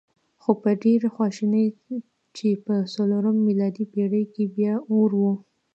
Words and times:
خو 0.41 0.51
په 0.61 0.69
ډېرې 0.83 1.07
خواشینۍ 1.15 1.67
چې 2.35 2.47
په 2.65 2.75
څلورمه 2.93 3.41
میلادي 3.47 3.85
پېړۍ 3.91 4.23
کې 4.33 4.43
بیا 4.55 4.73
اور 4.95 5.11
و. 5.21 5.23